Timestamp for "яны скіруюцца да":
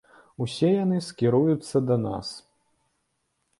0.83-1.95